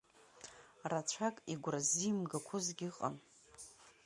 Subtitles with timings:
[0.91, 3.15] Рацәак игәра ззимгақәозгьы ыҟан.